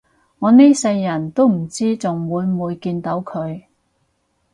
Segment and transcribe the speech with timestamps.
[0.39, 3.65] 我呢世人都唔知仲會唔會見到佢